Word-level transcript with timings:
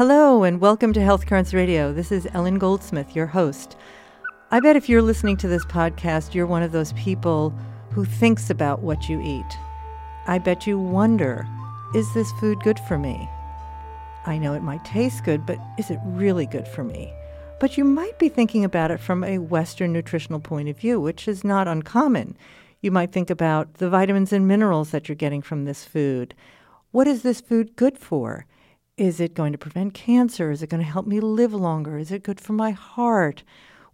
Hello, 0.00 0.44
and 0.44 0.62
welcome 0.62 0.94
to 0.94 1.02
Health 1.02 1.26
Currents 1.26 1.52
Radio. 1.52 1.92
This 1.92 2.10
is 2.10 2.26
Ellen 2.32 2.58
Goldsmith, 2.58 3.14
your 3.14 3.26
host. 3.26 3.76
I 4.50 4.58
bet 4.58 4.74
if 4.74 4.88
you're 4.88 5.02
listening 5.02 5.36
to 5.36 5.46
this 5.46 5.66
podcast, 5.66 6.32
you're 6.32 6.46
one 6.46 6.62
of 6.62 6.72
those 6.72 6.94
people 6.94 7.50
who 7.90 8.06
thinks 8.06 8.48
about 8.48 8.80
what 8.80 9.10
you 9.10 9.20
eat. 9.20 9.58
I 10.26 10.38
bet 10.38 10.66
you 10.66 10.78
wonder 10.78 11.46
is 11.94 12.10
this 12.14 12.32
food 12.40 12.58
good 12.60 12.80
for 12.88 12.96
me? 12.96 13.28
I 14.24 14.38
know 14.38 14.54
it 14.54 14.62
might 14.62 14.86
taste 14.86 15.22
good, 15.22 15.44
but 15.44 15.58
is 15.78 15.90
it 15.90 15.98
really 16.02 16.46
good 16.46 16.66
for 16.66 16.82
me? 16.82 17.12
But 17.60 17.76
you 17.76 17.84
might 17.84 18.18
be 18.18 18.30
thinking 18.30 18.64
about 18.64 18.90
it 18.90 19.00
from 19.00 19.22
a 19.22 19.36
Western 19.36 19.92
nutritional 19.92 20.40
point 20.40 20.70
of 20.70 20.78
view, 20.78 20.98
which 20.98 21.28
is 21.28 21.44
not 21.44 21.68
uncommon. 21.68 22.38
You 22.80 22.90
might 22.90 23.12
think 23.12 23.28
about 23.28 23.74
the 23.74 23.90
vitamins 23.90 24.32
and 24.32 24.48
minerals 24.48 24.92
that 24.92 25.10
you're 25.10 25.14
getting 25.14 25.42
from 25.42 25.66
this 25.66 25.84
food. 25.84 26.32
What 26.90 27.06
is 27.06 27.20
this 27.20 27.42
food 27.42 27.76
good 27.76 27.98
for? 27.98 28.46
Is 29.00 29.18
it 29.18 29.32
going 29.32 29.52
to 29.52 29.58
prevent 29.58 29.94
cancer? 29.94 30.50
Is 30.50 30.62
it 30.62 30.68
going 30.68 30.84
to 30.84 30.90
help 30.90 31.06
me 31.06 31.20
live 31.20 31.54
longer? 31.54 31.96
Is 31.96 32.12
it 32.12 32.22
good 32.22 32.38
for 32.38 32.52
my 32.52 32.72
heart? 32.72 33.42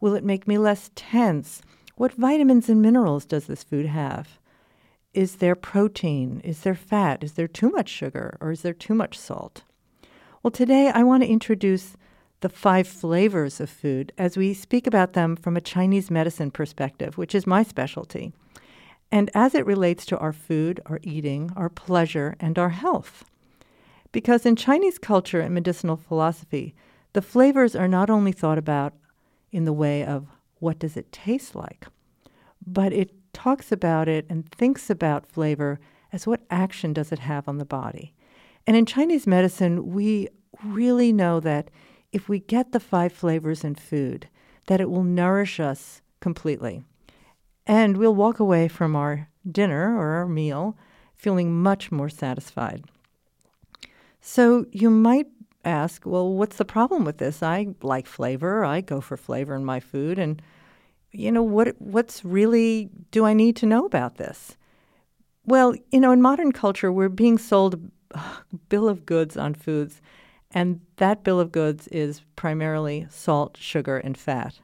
Will 0.00 0.16
it 0.16 0.24
make 0.24 0.48
me 0.48 0.58
less 0.58 0.90
tense? 0.96 1.62
What 1.94 2.14
vitamins 2.14 2.68
and 2.68 2.82
minerals 2.82 3.24
does 3.24 3.46
this 3.46 3.62
food 3.62 3.86
have? 3.86 4.40
Is 5.14 5.36
there 5.36 5.54
protein? 5.54 6.40
Is 6.40 6.62
there 6.62 6.74
fat? 6.74 7.22
Is 7.22 7.34
there 7.34 7.46
too 7.46 7.70
much 7.70 7.88
sugar? 7.88 8.36
Or 8.40 8.50
is 8.50 8.62
there 8.62 8.72
too 8.72 8.94
much 8.94 9.16
salt? 9.16 9.62
Well, 10.42 10.50
today 10.50 10.88
I 10.88 11.04
want 11.04 11.22
to 11.22 11.28
introduce 11.28 11.96
the 12.40 12.48
five 12.48 12.88
flavors 12.88 13.60
of 13.60 13.70
food 13.70 14.10
as 14.18 14.36
we 14.36 14.54
speak 14.54 14.88
about 14.88 15.12
them 15.12 15.36
from 15.36 15.56
a 15.56 15.60
Chinese 15.60 16.10
medicine 16.10 16.50
perspective, 16.50 17.16
which 17.16 17.32
is 17.32 17.46
my 17.46 17.62
specialty, 17.62 18.32
and 19.12 19.30
as 19.34 19.54
it 19.54 19.66
relates 19.66 20.04
to 20.06 20.18
our 20.18 20.32
food, 20.32 20.80
our 20.86 20.98
eating, 21.04 21.52
our 21.54 21.68
pleasure, 21.68 22.34
and 22.40 22.58
our 22.58 22.70
health. 22.70 23.24
Because 24.16 24.46
in 24.46 24.56
Chinese 24.56 24.98
culture 24.98 25.40
and 25.40 25.52
medicinal 25.52 25.98
philosophy, 25.98 26.74
the 27.12 27.20
flavors 27.20 27.76
are 27.76 27.86
not 27.86 28.08
only 28.08 28.32
thought 28.32 28.56
about 28.56 28.94
in 29.52 29.66
the 29.66 29.74
way 29.74 30.06
of 30.06 30.26
what 30.58 30.78
does 30.78 30.96
it 30.96 31.12
taste 31.12 31.54
like, 31.54 31.86
but 32.66 32.94
it 32.94 33.12
talks 33.34 33.70
about 33.70 34.08
it 34.08 34.24
and 34.30 34.50
thinks 34.50 34.88
about 34.88 35.26
flavor 35.26 35.78
as 36.14 36.26
what 36.26 36.46
action 36.48 36.94
does 36.94 37.12
it 37.12 37.18
have 37.18 37.46
on 37.46 37.58
the 37.58 37.66
body. 37.66 38.14
And 38.66 38.74
in 38.74 38.86
Chinese 38.86 39.26
medicine, 39.26 39.92
we 39.92 40.28
really 40.64 41.12
know 41.12 41.38
that 41.40 41.68
if 42.10 42.26
we 42.26 42.38
get 42.38 42.72
the 42.72 42.80
five 42.80 43.12
flavors 43.12 43.64
in 43.64 43.74
food, 43.74 44.30
that 44.66 44.80
it 44.80 44.88
will 44.88 45.04
nourish 45.04 45.60
us 45.60 46.00
completely. 46.20 46.82
And 47.66 47.98
we'll 47.98 48.14
walk 48.14 48.40
away 48.40 48.68
from 48.68 48.96
our 48.96 49.28
dinner 49.46 49.94
or 49.94 50.12
our 50.14 50.26
meal 50.26 50.74
feeling 51.14 51.62
much 51.62 51.92
more 51.92 52.08
satisfied. 52.08 52.82
So 54.28 54.66
you 54.72 54.90
might 54.90 55.28
ask, 55.64 56.04
well, 56.04 56.32
what's 56.32 56.56
the 56.56 56.64
problem 56.64 57.04
with 57.04 57.18
this? 57.18 57.44
I 57.44 57.68
like 57.80 58.08
flavor. 58.08 58.64
I 58.64 58.80
go 58.80 59.00
for 59.00 59.16
flavor 59.16 59.54
in 59.54 59.64
my 59.64 59.78
food. 59.78 60.18
And, 60.18 60.42
you 61.12 61.30
know, 61.30 61.44
what, 61.44 61.80
what's 61.80 62.24
really 62.24 62.90
do 63.12 63.24
I 63.24 63.34
need 63.34 63.54
to 63.56 63.66
know 63.66 63.86
about 63.86 64.16
this? 64.16 64.56
Well, 65.44 65.76
you 65.92 66.00
know, 66.00 66.10
in 66.10 66.20
modern 66.20 66.50
culture, 66.50 66.90
we're 66.90 67.08
being 67.08 67.38
sold 67.38 67.88
a 68.10 68.20
bill 68.68 68.88
of 68.88 69.06
goods 69.06 69.36
on 69.36 69.54
foods, 69.54 70.02
and 70.50 70.80
that 70.96 71.22
bill 71.22 71.38
of 71.38 71.52
goods 71.52 71.86
is 71.88 72.22
primarily 72.34 73.06
salt, 73.08 73.56
sugar, 73.56 73.96
and 73.96 74.18
fat. 74.18 74.58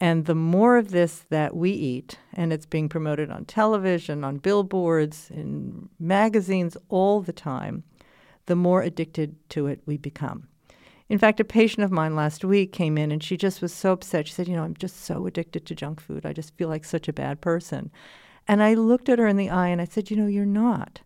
And 0.00 0.26
the 0.26 0.34
more 0.34 0.76
of 0.76 0.90
this 0.90 1.24
that 1.30 1.56
we 1.56 1.70
eat, 1.70 2.18
and 2.34 2.52
it's 2.52 2.66
being 2.66 2.90
promoted 2.90 3.30
on 3.30 3.46
television, 3.46 4.22
on 4.22 4.36
billboards, 4.36 5.30
in 5.30 5.88
magazines 5.98 6.76
all 6.90 7.22
the 7.22 7.32
time, 7.32 7.84
the 8.46 8.56
more 8.56 8.82
addicted 8.82 9.36
to 9.50 9.66
it 9.66 9.80
we 9.86 9.96
become. 9.96 10.48
In 11.08 11.18
fact, 11.18 11.40
a 11.40 11.44
patient 11.44 11.84
of 11.84 11.90
mine 11.90 12.16
last 12.16 12.44
week 12.44 12.72
came 12.72 12.96
in 12.96 13.12
and 13.12 13.22
she 13.22 13.36
just 13.36 13.60
was 13.60 13.72
so 13.72 13.92
upset. 13.92 14.26
She 14.26 14.32
said, 14.32 14.48
You 14.48 14.56
know, 14.56 14.64
I'm 14.64 14.74
just 14.74 15.04
so 15.04 15.26
addicted 15.26 15.66
to 15.66 15.74
junk 15.74 16.00
food. 16.00 16.24
I 16.24 16.32
just 16.32 16.56
feel 16.56 16.68
like 16.68 16.84
such 16.84 17.08
a 17.08 17.12
bad 17.12 17.40
person. 17.40 17.90
And 18.48 18.62
I 18.62 18.74
looked 18.74 19.08
at 19.08 19.18
her 19.18 19.26
in 19.26 19.36
the 19.36 19.50
eye 19.50 19.68
and 19.68 19.80
I 19.80 19.84
said, 19.84 20.10
You 20.10 20.16
know, 20.16 20.26
you're 20.26 20.46
not. 20.46 21.00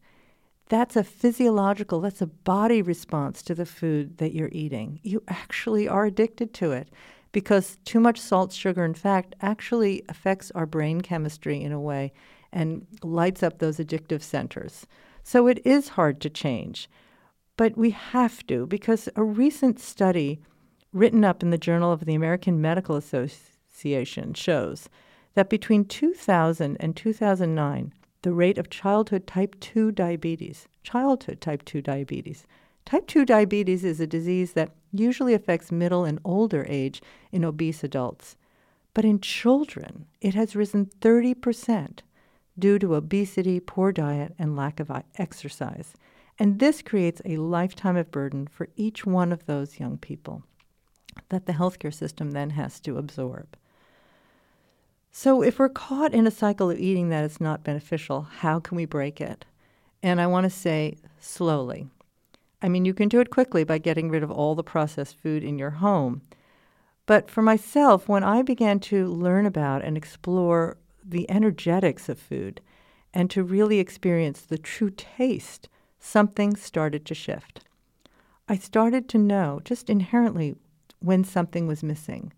That's 0.68 0.96
a 0.96 1.04
physiological, 1.04 2.00
that's 2.00 2.22
a 2.22 2.26
body 2.26 2.82
response 2.82 3.42
to 3.42 3.54
the 3.54 3.66
food 3.66 4.18
that 4.18 4.34
you're 4.34 4.50
eating. 4.50 4.98
You 5.02 5.22
actually 5.28 5.86
are 5.88 6.06
addicted 6.06 6.52
to 6.54 6.72
it 6.72 6.88
because 7.30 7.78
too 7.84 8.00
much 8.00 8.20
salt, 8.20 8.52
sugar, 8.52 8.84
and 8.84 8.96
fat 8.96 9.34
actually 9.40 10.04
affects 10.08 10.50
our 10.52 10.66
brain 10.66 11.02
chemistry 11.02 11.62
in 11.62 11.70
a 11.70 11.80
way 11.80 12.12
and 12.52 12.86
lights 13.02 13.42
up 13.42 13.58
those 13.58 13.78
addictive 13.78 14.22
centers. 14.22 14.86
So 15.22 15.46
it 15.46 15.64
is 15.64 15.90
hard 15.90 16.20
to 16.22 16.30
change. 16.30 16.88
But 17.56 17.76
we 17.76 17.90
have 17.90 18.46
to 18.48 18.66
because 18.66 19.08
a 19.16 19.24
recent 19.24 19.80
study 19.80 20.40
written 20.92 21.24
up 21.24 21.42
in 21.42 21.50
the 21.50 21.58
Journal 21.58 21.92
of 21.92 22.04
the 22.04 22.14
American 22.14 22.60
Medical 22.60 22.96
Association 22.96 24.34
shows 24.34 24.88
that 25.34 25.50
between 25.50 25.84
2000 25.84 26.76
and 26.78 26.96
2009, 26.96 27.92
the 28.22 28.32
rate 28.32 28.58
of 28.58 28.70
childhood 28.70 29.26
type 29.26 29.58
2 29.60 29.92
diabetes, 29.92 30.66
childhood 30.82 31.40
type 31.40 31.64
2 31.64 31.80
diabetes, 31.80 32.46
type 32.84 33.06
2 33.06 33.24
diabetes 33.24 33.84
is 33.84 34.00
a 34.00 34.06
disease 34.06 34.52
that 34.52 34.72
usually 34.92 35.34
affects 35.34 35.70
middle 35.70 36.04
and 36.04 36.18
older 36.24 36.64
age 36.68 37.00
in 37.30 37.44
obese 37.44 37.84
adults. 37.84 38.36
But 38.94 39.04
in 39.04 39.20
children, 39.20 40.06
it 40.20 40.34
has 40.34 40.56
risen 40.56 40.86
30% 41.00 42.00
due 42.58 42.78
to 42.78 42.94
obesity, 42.94 43.60
poor 43.60 43.92
diet, 43.92 44.34
and 44.38 44.56
lack 44.56 44.80
of 44.80 44.90
uh, 44.90 45.02
exercise. 45.18 45.94
And 46.38 46.58
this 46.58 46.82
creates 46.82 47.22
a 47.24 47.38
lifetime 47.38 47.96
of 47.96 48.10
burden 48.10 48.46
for 48.46 48.68
each 48.76 49.06
one 49.06 49.32
of 49.32 49.46
those 49.46 49.80
young 49.80 49.98
people 49.98 50.42
that 51.30 51.46
the 51.46 51.54
healthcare 51.54 51.94
system 51.94 52.32
then 52.32 52.50
has 52.50 52.78
to 52.80 52.98
absorb. 52.98 53.56
So, 55.10 55.42
if 55.42 55.58
we're 55.58 55.70
caught 55.70 56.12
in 56.12 56.26
a 56.26 56.30
cycle 56.30 56.70
of 56.70 56.78
eating 56.78 57.08
that 57.08 57.24
is 57.24 57.40
not 57.40 57.64
beneficial, 57.64 58.22
how 58.22 58.60
can 58.60 58.76
we 58.76 58.84
break 58.84 59.18
it? 59.18 59.46
And 60.02 60.20
I 60.20 60.26
want 60.26 60.44
to 60.44 60.50
say 60.50 60.98
slowly. 61.18 61.88
I 62.60 62.68
mean, 62.68 62.84
you 62.84 62.92
can 62.92 63.08
do 63.08 63.20
it 63.20 63.30
quickly 63.30 63.64
by 63.64 63.78
getting 63.78 64.10
rid 64.10 64.22
of 64.22 64.30
all 64.30 64.54
the 64.54 64.62
processed 64.62 65.16
food 65.18 65.42
in 65.42 65.58
your 65.58 65.70
home. 65.70 66.20
But 67.06 67.30
for 67.30 67.40
myself, 67.40 68.08
when 68.08 68.24
I 68.24 68.42
began 68.42 68.78
to 68.80 69.06
learn 69.06 69.46
about 69.46 69.82
and 69.82 69.96
explore 69.96 70.76
the 71.02 71.30
energetics 71.30 72.08
of 72.08 72.18
food 72.18 72.60
and 73.14 73.30
to 73.30 73.42
really 73.42 73.78
experience 73.78 74.42
the 74.42 74.58
true 74.58 74.90
taste 74.90 75.68
something 76.06 76.54
started 76.54 77.04
to 77.04 77.14
shift. 77.14 77.60
I 78.48 78.56
started 78.56 79.08
to 79.08 79.18
know 79.18 79.60
just 79.64 79.90
inherently 79.90 80.54
when 81.00 81.24
something 81.24 81.66
was 81.66 81.82
missing. 81.82 82.32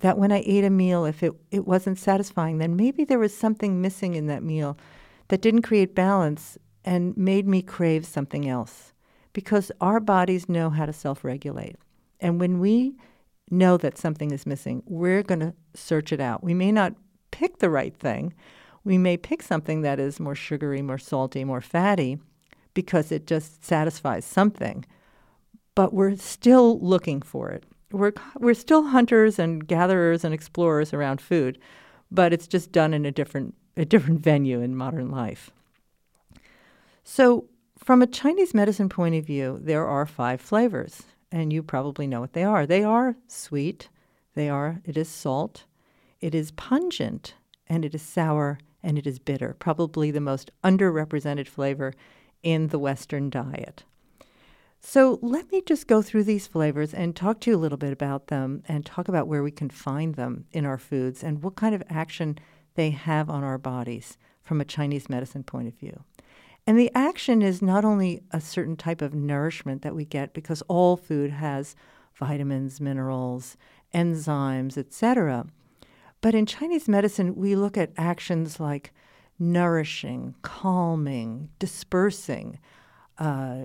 That 0.00 0.18
when 0.18 0.32
I 0.32 0.42
ate 0.44 0.64
a 0.64 0.70
meal, 0.70 1.04
if 1.04 1.22
it, 1.22 1.32
it 1.50 1.66
wasn't 1.66 1.98
satisfying, 1.98 2.58
then 2.58 2.76
maybe 2.76 3.04
there 3.04 3.18
was 3.18 3.36
something 3.36 3.80
missing 3.80 4.14
in 4.14 4.26
that 4.26 4.42
meal 4.42 4.76
that 5.28 5.40
didn't 5.40 5.62
create 5.62 5.94
balance 5.94 6.58
and 6.84 7.16
made 7.16 7.46
me 7.46 7.62
crave 7.62 8.04
something 8.04 8.48
else. 8.48 8.92
Because 9.32 9.72
our 9.80 9.98
bodies 9.98 10.48
know 10.48 10.68
how 10.68 10.86
to 10.86 10.92
self 10.92 11.24
regulate. 11.24 11.76
And 12.20 12.38
when 12.38 12.58
we 12.58 12.96
know 13.50 13.76
that 13.76 13.98
something 13.98 14.30
is 14.30 14.46
missing, 14.46 14.82
we're 14.86 15.22
going 15.22 15.40
to 15.40 15.54
search 15.74 16.12
it 16.12 16.20
out. 16.20 16.44
We 16.44 16.54
may 16.54 16.70
not 16.72 16.94
pick 17.30 17.58
the 17.58 17.70
right 17.70 17.96
thing. 17.96 18.34
We 18.84 18.98
may 18.98 19.16
pick 19.16 19.42
something 19.42 19.82
that 19.82 19.98
is 19.98 20.20
more 20.20 20.34
sugary, 20.34 20.82
more 20.82 20.98
salty, 20.98 21.44
more 21.44 21.60
fatty, 21.60 22.18
because 22.74 23.12
it 23.12 23.26
just 23.26 23.64
satisfies 23.64 24.24
something. 24.24 24.84
But 25.74 25.92
we're 25.92 26.16
still 26.16 26.78
looking 26.80 27.22
for 27.22 27.50
it. 27.50 27.64
We're, 27.90 28.12
we're 28.38 28.54
still 28.54 28.84
hunters 28.88 29.38
and 29.38 29.66
gatherers 29.66 30.24
and 30.24 30.32
explorers 30.32 30.94
around 30.94 31.20
food, 31.20 31.58
but 32.10 32.32
it's 32.32 32.46
just 32.46 32.72
done 32.72 32.94
in 32.94 33.04
a 33.04 33.12
different, 33.12 33.54
a 33.76 33.84
different 33.84 34.20
venue 34.24 34.60
in 34.60 34.76
modern 34.76 35.10
life. 35.10 35.50
So, 37.04 37.46
from 37.78 38.00
a 38.00 38.06
Chinese 38.06 38.54
medicine 38.54 38.88
point 38.88 39.16
of 39.16 39.26
view, 39.26 39.58
there 39.60 39.86
are 39.86 40.06
five 40.06 40.40
flavors, 40.40 41.02
and 41.32 41.52
you 41.52 41.62
probably 41.62 42.06
know 42.06 42.20
what 42.20 42.32
they 42.32 42.44
are. 42.44 42.64
They 42.64 42.84
are 42.84 43.16
sweet, 43.26 43.88
they 44.34 44.48
are, 44.48 44.80
it 44.84 44.96
is 44.96 45.08
salt, 45.08 45.64
it 46.20 46.32
is 46.32 46.52
pungent, 46.52 47.34
and 47.66 47.84
it 47.84 47.94
is 47.94 48.02
sour, 48.02 48.58
and 48.82 48.98
it 48.98 49.06
is 49.06 49.18
bitter. 49.18 49.56
Probably 49.58 50.10
the 50.10 50.20
most 50.20 50.52
underrepresented 50.62 51.48
flavor 51.48 51.92
in 52.42 52.68
the 52.68 52.78
Western 52.78 53.30
diet. 53.30 53.84
So 54.80 55.20
let 55.22 55.50
me 55.52 55.62
just 55.64 55.86
go 55.86 56.02
through 56.02 56.24
these 56.24 56.48
flavors 56.48 56.92
and 56.92 57.14
talk 57.14 57.40
to 57.40 57.50
you 57.50 57.56
a 57.56 57.58
little 57.58 57.78
bit 57.78 57.92
about 57.92 58.26
them 58.26 58.64
and 58.66 58.84
talk 58.84 59.06
about 59.06 59.28
where 59.28 59.42
we 59.42 59.52
can 59.52 59.70
find 59.70 60.16
them 60.16 60.46
in 60.50 60.66
our 60.66 60.78
foods 60.78 61.22
and 61.22 61.42
what 61.42 61.54
kind 61.54 61.74
of 61.74 61.84
action 61.88 62.36
they 62.74 62.90
have 62.90 63.30
on 63.30 63.44
our 63.44 63.58
bodies 63.58 64.18
from 64.42 64.60
a 64.60 64.64
Chinese 64.64 65.08
medicine 65.08 65.44
point 65.44 65.68
of 65.68 65.74
view. 65.74 66.02
And 66.66 66.78
the 66.78 66.90
action 66.94 67.42
is 67.42 67.62
not 67.62 67.84
only 67.84 68.22
a 68.32 68.40
certain 68.40 68.76
type 68.76 69.02
of 69.02 69.14
nourishment 69.14 69.82
that 69.82 69.94
we 69.94 70.04
get 70.04 70.34
because 70.34 70.62
all 70.62 70.96
food 70.96 71.30
has 71.30 71.76
vitamins, 72.14 72.80
minerals, 72.80 73.56
enzymes, 73.94 74.76
etc. 74.76 75.46
But 76.20 76.34
in 76.34 76.46
Chinese 76.46 76.88
medicine, 76.88 77.34
we 77.34 77.56
look 77.56 77.76
at 77.76 77.92
actions 77.96 78.60
like 78.60 78.92
nourishing, 79.38 80.34
calming, 80.42 81.48
dispersing, 81.58 82.58
uh, 83.18 83.64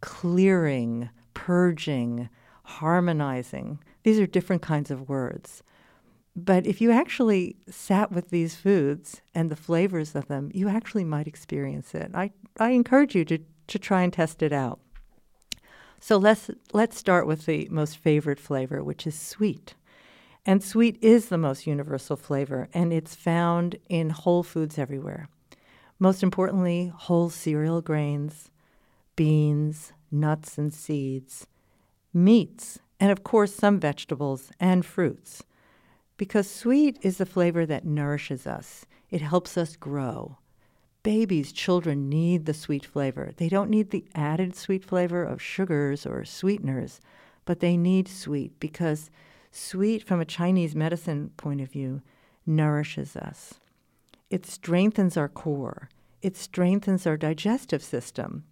clearing, 0.00 1.10
purging, 1.34 2.28
harmonizing. 2.64 3.78
These 4.02 4.20
are 4.20 4.26
different 4.26 4.62
kinds 4.62 4.90
of 4.90 5.08
words. 5.08 5.62
But 6.36 6.66
if 6.66 6.80
you 6.80 6.92
actually 6.92 7.56
sat 7.68 8.12
with 8.12 8.30
these 8.30 8.54
foods 8.54 9.22
and 9.34 9.50
the 9.50 9.56
flavors 9.56 10.14
of 10.14 10.28
them, 10.28 10.50
you 10.54 10.68
actually 10.68 11.04
might 11.04 11.26
experience 11.26 11.94
it. 11.94 12.12
I, 12.14 12.30
I 12.60 12.70
encourage 12.70 13.16
you 13.16 13.24
to, 13.24 13.38
to 13.66 13.78
try 13.78 14.02
and 14.02 14.12
test 14.12 14.42
it 14.42 14.52
out. 14.52 14.78
So 16.00 16.16
let's, 16.16 16.48
let's 16.72 16.96
start 16.96 17.26
with 17.26 17.46
the 17.46 17.66
most 17.70 17.98
favorite 17.98 18.38
flavor, 18.38 18.84
which 18.84 19.04
is 19.04 19.18
sweet. 19.18 19.74
And 20.48 20.64
sweet 20.64 20.96
is 21.02 21.26
the 21.26 21.36
most 21.36 21.66
universal 21.66 22.16
flavor, 22.16 22.70
and 22.72 22.90
it's 22.90 23.14
found 23.14 23.76
in 23.90 24.08
whole 24.08 24.42
foods 24.42 24.78
everywhere. 24.78 25.28
Most 25.98 26.22
importantly, 26.22 26.90
whole 26.96 27.28
cereal 27.28 27.82
grains, 27.82 28.50
beans, 29.14 29.92
nuts 30.10 30.56
and 30.56 30.72
seeds, 30.72 31.46
meats, 32.14 32.78
and 32.98 33.12
of 33.12 33.22
course, 33.24 33.54
some 33.54 33.78
vegetables 33.78 34.50
and 34.58 34.86
fruits. 34.86 35.42
Because 36.16 36.50
sweet 36.50 36.96
is 37.02 37.18
the 37.18 37.26
flavor 37.26 37.66
that 37.66 37.84
nourishes 37.84 38.46
us, 38.46 38.86
it 39.10 39.20
helps 39.20 39.58
us 39.58 39.76
grow. 39.76 40.38
Babies, 41.02 41.52
children 41.52 42.08
need 42.08 42.46
the 42.46 42.54
sweet 42.54 42.86
flavor. 42.86 43.32
They 43.36 43.50
don't 43.50 43.68
need 43.68 43.90
the 43.90 44.06
added 44.14 44.56
sweet 44.56 44.82
flavor 44.82 45.22
of 45.22 45.42
sugars 45.42 46.06
or 46.06 46.24
sweeteners, 46.24 47.02
but 47.44 47.60
they 47.60 47.76
need 47.76 48.08
sweet 48.08 48.58
because 48.58 49.10
Sweet, 49.50 50.02
from 50.02 50.20
a 50.20 50.24
Chinese 50.24 50.74
medicine 50.74 51.30
point 51.36 51.60
of 51.60 51.70
view, 51.70 52.02
nourishes 52.46 53.16
us. 53.16 53.54
It 54.30 54.44
strengthens 54.46 55.16
our 55.16 55.28
core. 55.28 55.88
It 56.20 56.36
strengthens 56.36 57.06
our 57.06 57.16
digestive 57.16 57.82
system. 57.82 58.44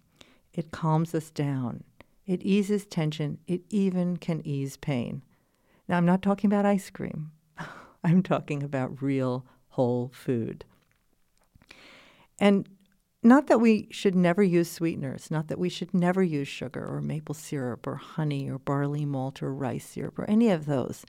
It 0.53 0.71
calms 0.71 1.13
us 1.13 1.29
down. 1.29 1.83
It 2.25 2.41
eases 2.43 2.85
tension. 2.85 3.37
It 3.47 3.61
even 3.69 4.17
can 4.17 4.45
ease 4.45 4.77
pain. 4.77 5.21
Now, 5.87 5.97
I'm 5.97 6.05
not 6.05 6.21
talking 6.21 6.51
about 6.51 6.65
ice 6.65 6.89
cream. 6.89 7.31
I'm 8.03 8.23
talking 8.23 8.63
about 8.63 9.01
real 9.01 9.45
whole 9.69 10.11
food. 10.13 10.65
And 12.39 12.67
not 13.27 13.47
that 13.47 13.59
we 13.59 13.87
should 13.91 14.15
never 14.15 14.43
use 14.43 14.69
sweeteners, 14.69 15.31
not 15.31 15.47
that 15.47 15.59
we 15.59 15.69
should 15.69 15.93
never 15.93 16.23
use 16.23 16.47
sugar 16.47 16.85
or 16.85 17.01
maple 17.01 17.35
syrup 17.35 17.87
or 17.87 17.95
honey 17.95 18.49
or 18.49 18.59
barley 18.59 19.05
malt 19.05 19.41
or 19.41 19.53
rice 19.53 19.85
syrup 19.87 20.17
or 20.19 20.29
any 20.29 20.49
of 20.49 20.65
those, 20.65 21.05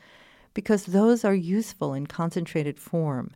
because 0.54 0.86
those 0.86 1.24
are 1.24 1.34
useful 1.34 1.94
in 1.94 2.06
concentrated 2.06 2.78
form 2.78 3.30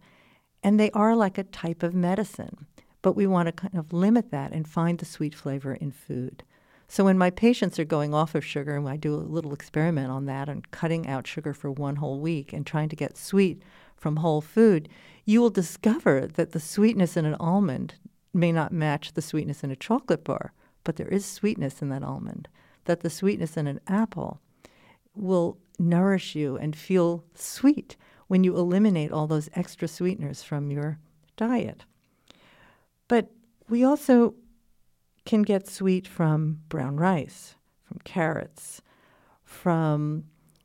and 0.63 0.79
they 0.79 0.91
are 0.93 1.17
like 1.17 1.39
a 1.39 1.45
type 1.45 1.83
of 1.83 1.95
medicine. 1.95 2.67
But 3.03 3.17
we 3.17 3.27
want 3.27 3.47
to 3.47 3.53
kind 3.53 3.77
of 3.77 3.93
limit 3.93 4.31
that 4.31 4.53
and 4.53 4.67
find 4.67 4.99
the 4.99 5.05
sweet 5.05 5.35
flavor 5.35 5.75
in 5.75 5.91
food. 5.91 6.45
So 6.87 7.05
when 7.05 7.19
my 7.19 7.31
patients 7.31 7.79
are 7.79 7.85
going 7.85 8.15
off 8.15 8.35
of 8.35 8.45
sugar, 8.45 8.77
and 8.77 8.89
I 8.89 8.97
do 8.97 9.15
a 9.15 9.17
little 9.17 9.55
experiment 9.55 10.11
on 10.11 10.27
that 10.27 10.49
and 10.49 10.71
cutting 10.71 11.09
out 11.09 11.27
sugar 11.27 11.55
for 11.55 11.71
one 11.71 11.97
whole 11.97 12.21
week 12.21 12.53
and 12.53 12.67
trying 12.67 12.91
to 12.91 12.97
get 12.97 13.17
sweet 13.17 13.63
from 13.97 14.17
whole 14.17 14.41
food, 14.41 14.89
you 15.25 15.41
will 15.41 15.51
discover 15.51 16.29
that 16.35 16.53
the 16.53 16.61
sweetness 16.61 17.17
in 17.17 17.25
an 17.25 17.35
almond 17.37 17.95
may 18.33 18.53
not 18.53 18.73
match 18.73 19.13
the 19.13 19.23
sweetness 19.23 19.63
in 19.63 19.71
a 19.71 19.77
chocolate 19.77 20.25
bar, 20.25 20.53
but 20.85 20.97
there 20.97 21.09
is 21.09 21.25
sweetness 21.25 21.83
in 21.83 21.89
that 21.91 22.03
almond. 22.03 22.49
That 22.85 23.01
the 23.01 23.11
sweetness 23.11 23.57
in 23.57 23.67
an 23.67 23.81
apple 23.87 24.41
will 25.15 25.59
nourish 25.79 26.35
you 26.35 26.57
and 26.57 26.75
feel 26.75 27.25
sweet 27.35 27.97
when 28.29 28.45
you 28.45 28.57
eliminate 28.57 29.13
all 29.13 29.27
those 29.27 29.51
extra 29.55 29.87
sweeteners 29.87 30.43
from 30.43 30.71
your 30.71 30.99
diet. 31.37 31.85
But 33.09 33.31
we 33.69 33.85
also 33.85 34.35
can 35.25 35.43
get 35.43 35.69
sweet 35.69 36.07
from 36.09 36.61
brown 36.69 36.97
rice, 36.97 37.57
from 37.83 37.99
carrots, 38.05 38.83
from 39.45 40.25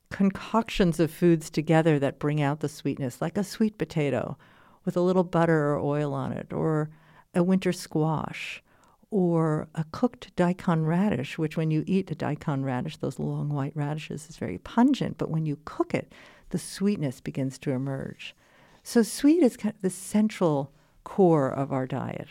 concoctions 0.10 1.00
of 1.00 1.12
foods 1.12 1.50
together 1.50 2.00
that 2.00 2.20
bring 2.20 2.42
out 2.42 2.62
the 2.62 2.70
sweetness, 2.70 3.22
like 3.22 3.38
a 3.38 3.44
sweet 3.44 3.78
potato 3.78 4.38
with 4.86 4.96
a 4.96 5.02
little 5.02 5.24
butter 5.24 5.74
or 5.74 5.80
oil 5.80 6.14
on 6.14 6.32
it, 6.32 6.54
or 6.54 6.90
a 7.38 7.44
winter 7.44 7.72
squash 7.72 8.62
or 9.10 9.68
a 9.76 9.86
cooked 9.92 10.36
daikon 10.36 10.86
radish, 10.86 11.38
which 11.38 11.56
when 11.56 11.72
you 11.72 11.84
eat 11.88 12.12
a 12.12 12.16
daikon 12.16 12.64
radish, 12.66 12.98
those 12.98 13.20
long 13.20 13.50
white 13.50 13.72
radishes, 13.76 14.30
is 14.30 14.36
very 14.36 14.58
pungent, 14.58 15.18
but 15.18 15.30
when 15.30 15.46
you 15.46 15.58
cook 15.64 15.94
it, 15.94 16.12
the 16.50 16.58
sweetness 16.58 17.22
begins 17.22 17.58
to 17.60 17.72
emerge. 17.72 18.36
So 18.84 19.04
sweet 19.04 19.44
is 19.44 19.56
kind 19.56 19.76
of 19.76 19.82
the 19.82 19.90
central 19.90 20.72
core 21.04 21.50
of 21.50 21.72
our 21.72 21.86
diet. 21.86 22.30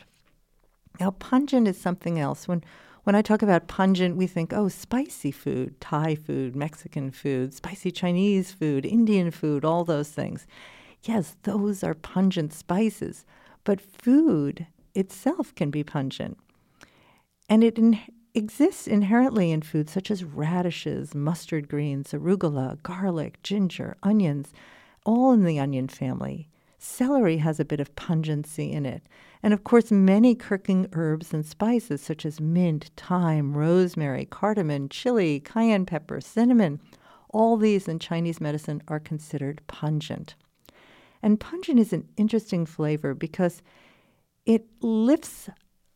Now, 1.01 1.13
pungent 1.13 1.69
is 1.69 1.81
something 1.81 2.19
else. 2.19 2.47
When 2.49 2.63
when 3.05 3.15
I 3.15 3.23
talk 3.23 3.41
about 3.41 3.69
pungent, 3.69 4.17
we 4.17 4.27
think, 4.27 4.53
oh, 4.53 4.69
spicy 4.69 5.31
food, 5.31 5.81
Thai 5.81 6.17
food, 6.17 6.57
Mexican 6.57 7.13
food, 7.13 7.55
spicy 7.55 7.93
Chinese 7.93 8.51
food, 8.51 8.85
Indian 8.85 9.31
food, 9.31 9.65
all 9.65 9.85
those 9.85 10.09
things. 10.09 10.45
Yes, 11.05 11.37
those 11.45 11.85
are 11.85 11.95
pungent 11.95 12.53
spices. 12.53 13.25
But 13.63 13.81
food 13.81 14.67
itself 14.97 15.55
can 15.55 15.71
be 15.71 15.85
pungent. 15.85 16.39
And 17.49 17.63
it 17.63 17.79
in- 17.79 17.99
exists 18.35 18.87
inherently 18.87 19.51
in 19.51 19.63
foods 19.63 19.93
such 19.93 20.11
as 20.11 20.25
radishes, 20.25 21.15
mustard 21.15 21.69
greens, 21.69 22.13
arugula, 22.13 22.83
garlic, 22.83 23.43
ginger, 23.43 23.97
onions, 24.03 24.53
all 25.05 25.33
in 25.33 25.45
the 25.45 25.59
onion 25.59 25.89
family. 25.89 26.49
Celery 26.79 27.39
has 27.39 27.59
a 27.59 27.65
bit 27.65 27.81
of 27.81 27.95
pungency 27.97 28.71
in 28.71 28.85
it. 28.85 29.03
And 29.43 29.55
of 29.55 29.65
course, 29.65 29.91
many 29.91 30.35
cooking 30.35 30.89
herbs 30.93 31.33
and 31.33 31.47
spices 31.47 32.01
such 32.01 32.27
as 32.27 32.41
mint, 32.41 32.91
thyme, 32.97 33.57
rosemary, 33.57 34.27
cardamom, 34.27 34.89
chili, 34.89 35.41
cayenne 35.41 35.87
pepper, 35.87 36.21
cinnamon, 36.21 36.81
all 37.31 37.57
these 37.57 37.89
in 37.89 37.99
Chinese 37.99 38.41
medicine 38.41 38.83
are 38.89 39.01
considered 39.01 39.63
pungent. 39.67 40.35
And 41.23 41.41
pungent 41.41 41.81
is 41.81 41.93
an 41.93 42.09
interesting 42.17 42.67
flavor 42.67 43.15
because 43.15 43.63
it 44.47 44.67
lifts 44.81 45.51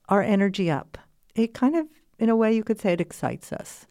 our 0.08 0.22
energy 0.22 0.70
up. 0.70 0.98
It 1.34 1.54
kind 1.54 1.76
of, 1.76 1.86
in 2.18 2.28
a 2.28 2.36
way, 2.36 2.52
you 2.52 2.64
could 2.64 2.80
say 2.80 2.92
it 2.92 3.00
excites 3.00 3.52
us. 3.52 3.86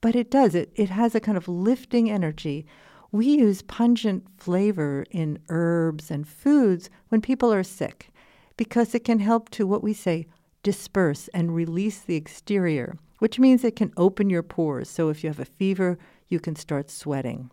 But 0.00 0.14
it 0.14 0.30
does. 0.30 0.54
It, 0.54 0.70
it 0.76 0.90
has 0.90 1.14
a 1.14 1.20
kind 1.20 1.36
of 1.36 1.48
lifting 1.48 2.10
energy. 2.10 2.66
We 3.10 3.26
use 3.26 3.62
pungent 3.62 4.26
flavor 4.38 5.04
in 5.10 5.40
herbs 5.48 6.10
and 6.10 6.28
foods 6.28 6.90
when 7.08 7.20
people 7.20 7.52
are 7.52 7.64
sick 7.64 8.10
because 8.56 8.94
it 8.94 9.04
can 9.04 9.18
help 9.18 9.48
to 9.50 9.66
what 9.66 9.82
we 9.82 9.94
say 9.94 10.26
disperse 10.62 11.28
and 11.28 11.54
release 11.54 12.00
the 12.00 12.16
exterior, 12.16 12.98
which 13.18 13.38
means 13.38 13.64
it 13.64 13.76
can 13.76 13.92
open 13.96 14.28
your 14.28 14.42
pores. 14.42 14.88
So 14.88 15.08
if 15.08 15.24
you 15.24 15.30
have 15.30 15.40
a 15.40 15.44
fever, 15.46 15.98
you 16.28 16.38
can 16.38 16.54
start 16.54 16.90
sweating. 16.90 17.50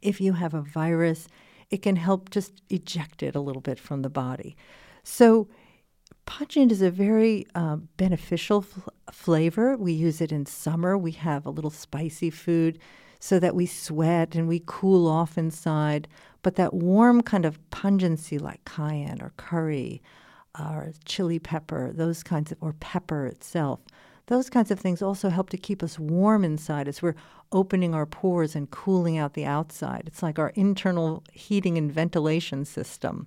If 0.00 0.20
you 0.20 0.32
have 0.32 0.54
a 0.54 0.62
virus, 0.62 1.28
it 1.70 1.82
can 1.82 1.96
help 1.96 2.30
just 2.30 2.62
eject 2.70 3.22
it 3.22 3.36
a 3.36 3.40
little 3.40 3.62
bit 3.62 3.78
from 3.78 4.02
the 4.02 4.10
body. 4.10 4.56
So, 5.04 5.48
pungent 6.26 6.72
is 6.72 6.82
a 6.82 6.90
very 6.90 7.46
uh, 7.54 7.76
beneficial 7.96 8.64
flavor. 9.10 9.76
We 9.76 9.92
use 9.92 10.20
it 10.20 10.32
in 10.32 10.46
summer. 10.46 10.96
We 10.96 11.12
have 11.12 11.44
a 11.44 11.50
little 11.50 11.70
spicy 11.70 12.30
food 12.30 12.78
so 13.18 13.38
that 13.38 13.54
we 13.54 13.66
sweat 13.66 14.34
and 14.34 14.48
we 14.48 14.62
cool 14.66 15.06
off 15.06 15.36
inside. 15.38 16.08
But 16.42 16.56
that 16.56 16.74
warm 16.74 17.22
kind 17.22 17.44
of 17.44 17.58
pungency, 17.70 18.38
like 18.38 18.64
cayenne 18.64 19.22
or 19.22 19.32
curry 19.36 20.02
or 20.58 20.92
chili 21.04 21.38
pepper, 21.38 21.92
those 21.92 22.22
kinds 22.22 22.52
of, 22.52 22.58
or 22.60 22.74
pepper 22.74 23.26
itself, 23.26 23.80
those 24.26 24.50
kinds 24.50 24.70
of 24.70 24.78
things 24.78 25.02
also 25.02 25.28
help 25.28 25.50
to 25.50 25.56
keep 25.56 25.82
us 25.82 25.98
warm 25.98 26.44
inside 26.44 26.88
as 26.88 27.02
we're 27.02 27.14
opening 27.52 27.94
our 27.94 28.06
pores 28.06 28.54
and 28.54 28.70
cooling 28.70 29.18
out 29.18 29.34
the 29.34 29.44
outside. 29.44 30.04
It's 30.06 30.22
like 30.22 30.38
our 30.38 30.50
internal 30.50 31.22
heating 31.32 31.76
and 31.76 31.92
ventilation 31.92 32.64
system. 32.64 33.26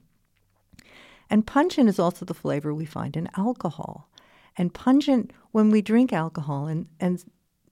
And 1.30 1.46
pungent 1.46 1.90
is 1.90 2.00
also 2.00 2.26
the 2.26 2.34
flavor 2.34 2.74
we 2.74 2.86
find 2.86 3.18
in 3.18 3.30
alcohol. 3.38 4.10
And 4.58 4.74
pungent, 4.74 5.32
when 5.52 5.70
we 5.70 5.82
drink 5.82 6.14
alcohol 6.14 6.68
and, 6.68 6.88
and 7.00 7.24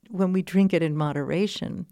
when 0.09 0.33
we 0.33 0.41
drink 0.41 0.73
it 0.73 0.83
in 0.83 0.97
moderation, 0.97 1.85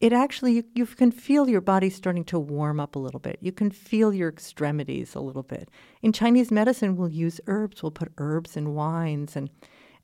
it 0.00 0.12
actually, 0.12 0.54
you, 0.54 0.64
you 0.74 0.86
can 0.86 1.12
feel 1.12 1.48
your 1.48 1.60
body 1.60 1.88
starting 1.88 2.24
to 2.24 2.38
warm 2.38 2.80
up 2.80 2.96
a 2.96 2.98
little 2.98 3.20
bit. 3.20 3.38
You 3.40 3.52
can 3.52 3.70
feel 3.70 4.12
your 4.12 4.28
extremities 4.28 5.14
a 5.14 5.20
little 5.20 5.44
bit. 5.44 5.70
In 6.02 6.12
Chinese 6.12 6.50
medicine, 6.50 6.96
we'll 6.96 7.08
use 7.08 7.40
herbs. 7.46 7.82
We'll 7.82 7.92
put 7.92 8.12
herbs 8.18 8.56
in 8.56 8.74
wines 8.74 9.36
and, 9.36 9.48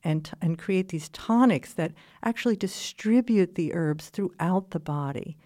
and, 0.04 0.30
and 0.40 0.58
create 0.58 0.90
these 0.90 1.08
tonics 1.08 1.72
that 1.74 1.94
actually 2.22 2.54
distribute 2.54 3.56
the 3.56 3.74
herbs 3.74 4.08
throughout 4.10 4.70
the 4.70 4.78
body. 4.78 5.36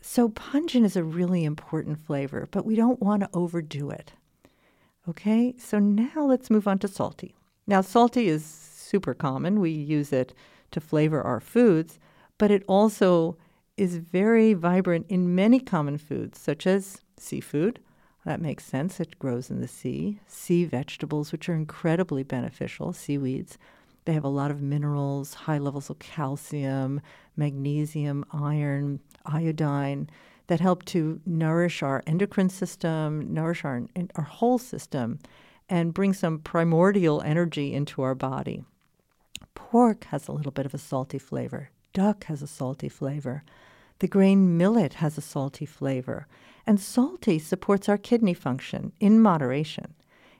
So, 0.00 0.30
pungent 0.30 0.86
is 0.86 0.96
a 0.96 1.04
really 1.04 1.44
important 1.44 2.04
flavor, 2.04 2.48
but 2.50 2.64
we 2.64 2.74
don't 2.74 3.00
want 3.00 3.22
to 3.22 3.30
overdo 3.34 3.90
it. 3.90 4.14
Okay, 5.08 5.54
so 5.58 5.78
now 5.78 6.24
let's 6.24 6.50
move 6.50 6.68
on 6.68 6.78
to 6.80 6.88
salty. 6.88 7.34
Now, 7.66 7.80
salty 7.80 8.28
is 8.28 8.44
super 8.44 9.14
common. 9.14 9.60
We 9.60 9.70
use 9.70 10.12
it 10.12 10.32
to 10.70 10.80
flavor 10.80 11.20
our 11.22 11.40
foods, 11.40 11.98
but 12.38 12.50
it 12.50 12.62
also 12.68 13.36
is 13.76 13.96
very 13.96 14.54
vibrant 14.54 15.06
in 15.08 15.34
many 15.34 15.58
common 15.58 15.98
foods, 15.98 16.38
such 16.38 16.66
as 16.66 17.00
seafood. 17.16 17.80
That 18.24 18.40
makes 18.40 18.64
sense. 18.64 19.00
It 19.00 19.18
grows 19.18 19.50
in 19.50 19.60
the 19.60 19.66
sea. 19.66 20.20
Sea 20.28 20.64
vegetables, 20.64 21.32
which 21.32 21.48
are 21.48 21.54
incredibly 21.54 22.22
beneficial, 22.22 22.92
seaweeds, 22.92 23.58
They 24.04 24.14
have 24.14 24.24
a 24.24 24.28
lot 24.28 24.50
of 24.50 24.60
minerals, 24.60 25.34
high 25.34 25.58
levels 25.58 25.88
of 25.88 25.98
calcium, 25.98 27.00
magnesium, 27.36 28.24
iron, 28.32 29.00
iodine 29.24 30.10
that 30.52 30.60
help 30.60 30.84
to 30.84 31.18
nourish 31.24 31.82
our 31.82 32.02
endocrine 32.06 32.50
system, 32.50 33.32
nourish 33.32 33.64
our, 33.64 33.84
our 34.16 34.24
whole 34.24 34.58
system, 34.58 35.18
and 35.70 35.94
bring 35.94 36.12
some 36.12 36.38
primordial 36.38 37.22
energy 37.22 37.72
into 37.72 38.02
our 38.02 38.14
body. 38.14 38.62
Pork 39.54 40.04
has 40.10 40.28
a 40.28 40.32
little 40.32 40.52
bit 40.52 40.66
of 40.66 40.74
a 40.74 40.78
salty 40.78 41.18
flavor. 41.18 41.70
Duck 41.94 42.24
has 42.24 42.42
a 42.42 42.46
salty 42.46 42.90
flavor. 42.90 43.44
The 44.00 44.08
grain 44.08 44.58
millet 44.58 44.92
has 44.94 45.16
a 45.16 45.22
salty 45.22 45.64
flavor. 45.64 46.26
And 46.66 46.78
salty 46.78 47.38
supports 47.38 47.88
our 47.88 47.96
kidney 47.96 48.34
function 48.34 48.92
in 49.00 49.22
moderation. 49.22 49.94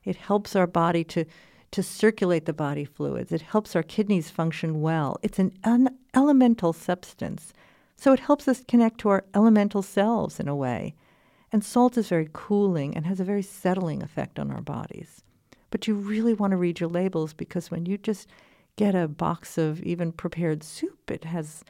It 0.05 0.17
helps 0.17 0.55
our 0.55 0.67
body 0.67 1.05
to, 1.05 1.25
to 1.71 1.83
circulate 1.83 2.45
the 2.45 2.53
body 2.53 2.85
fluids. 2.85 3.33
It 3.33 3.41
helps 3.41 3.75
our 3.75 3.83
kidneys 3.83 4.29
function 4.29 4.83
well. 4.83 5.17
It's 5.23 5.39
an 5.39 5.55
un- 5.65 5.97
elemental 6.15 6.75
substance. 6.75 7.55
So 8.03 8.13
it 8.13 8.19
helps 8.19 8.49
us 8.49 8.65
connect 8.67 8.99
to 8.99 9.11
our 9.11 9.25
elemental 9.33 9.81
selves 9.81 10.41
in 10.41 10.49
a 10.49 10.57
way. 10.57 10.97
And 11.53 11.63
salt 11.63 11.97
is 11.97 12.09
very 12.09 12.29
cooling 12.33 12.97
and 12.97 13.07
has 13.07 13.21
a 13.21 13.25
very 13.25 13.43
settling 13.43 14.03
effect 14.03 14.41
on 14.41 14.51
our 14.51 14.61
bodies. 14.61 15.23
But 15.71 15.87
you 15.87 15.95
really 15.95 16.35
want 16.35 16.51
to 16.51 16.57
read 16.57 16.81
your 16.81 16.89
labels 16.89 17.33
because 17.33 17.71
when 17.71 17.87
you 17.87 17.97
just 17.97 18.29
get 18.75 18.97
a 18.97 19.07
box 19.07 19.57
of 19.57 19.81
even 19.85 20.11
prepared 20.11 20.65
soup, 20.65 21.13
it 21.13 21.23
has 21.23 21.63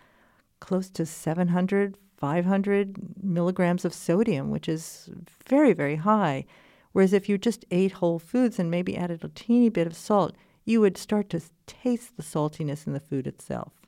close 0.59 0.89
to 0.93 1.05
700, 1.05 1.99
500 2.17 3.23
milligrams 3.23 3.85
of 3.85 3.93
sodium, 3.93 4.51
which 4.51 4.71
is 4.71 5.11
very, 5.47 5.75
very 5.75 5.97
high. 5.97 6.47
Whereas 6.93 7.13
if 7.13 7.29
you 7.29 7.37
just 7.37 7.67
ate 7.71 7.93
whole 7.93 8.19
foods 8.19 8.59
and 8.59 8.71
maybe 8.71 8.97
added 8.97 9.23
a 9.23 9.29
teeny 9.29 9.69
bit 9.69 9.87
of 9.87 9.95
salt, 9.95 10.35
you 10.65 10.81
would 10.81 10.97
start 10.97 11.29
to 11.29 11.43
taste 11.67 12.17
the 12.17 12.23
saltiness 12.23 12.87
in 12.87 12.95
the 12.95 13.01
food 13.01 13.27
itself. 13.27 13.82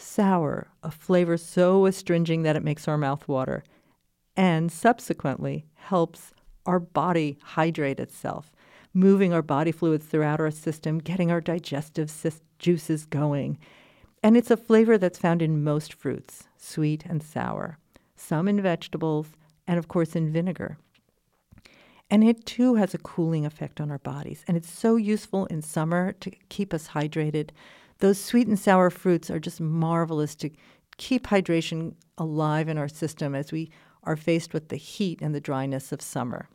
Sour, 0.00 0.68
a 0.82 0.90
flavor 0.90 1.36
so 1.36 1.86
astringent 1.86 2.44
that 2.44 2.56
it 2.56 2.64
makes 2.64 2.88
our 2.88 2.96
mouth 2.96 3.26
water, 3.28 3.64
and 4.36 4.70
subsequently 4.70 5.66
helps 5.74 6.32
our 6.64 6.78
body 6.78 7.38
hydrate 7.42 8.00
itself 8.00 8.52
moving 8.94 9.32
our 9.32 9.42
body 9.42 9.72
fluids 9.72 10.06
throughout 10.06 10.40
our 10.40 10.50
system, 10.50 10.98
getting 10.98 11.30
our 11.30 11.40
digestive 11.40 12.12
juices 12.58 13.04
going. 13.06 13.58
And 14.22 14.36
it's 14.36 14.50
a 14.50 14.56
flavor 14.56 14.98
that's 14.98 15.18
found 15.18 15.42
in 15.42 15.62
most 15.62 15.94
fruits, 15.94 16.48
sweet 16.56 17.04
and 17.06 17.22
sour, 17.22 17.78
some 18.16 18.48
in 18.48 18.60
vegetables, 18.60 19.28
and 19.66 19.78
of 19.78 19.88
course 19.88 20.16
in 20.16 20.32
vinegar. 20.32 20.78
And 22.10 22.24
it 22.24 22.46
too 22.46 22.74
has 22.76 22.94
a 22.94 22.98
cooling 22.98 23.44
effect 23.44 23.80
on 23.80 23.90
our 23.90 23.98
bodies. 23.98 24.44
And 24.48 24.56
it's 24.56 24.70
so 24.70 24.96
useful 24.96 25.46
in 25.46 25.62
summer 25.62 26.12
to 26.12 26.30
keep 26.48 26.72
us 26.72 26.88
hydrated. 26.88 27.50
Those 28.00 28.20
sweet 28.20 28.46
and 28.46 28.58
sour 28.58 28.90
fruits 28.90 29.30
are 29.30 29.40
just 29.40 29.60
marvelous 29.60 30.34
to 30.36 30.50
keep 30.96 31.26
hydration 31.26 31.94
alive 32.16 32.68
in 32.68 32.78
our 32.78 32.88
system 32.88 33.34
as 33.34 33.50
we 33.50 33.70
are 34.04 34.16
faced 34.16 34.52
with 34.52 34.68
the 34.68 34.76
heat 34.76 35.20
and 35.20 35.34
the 35.34 35.40
dryness 35.40 35.92
of 35.92 36.00
summer. 36.00 36.48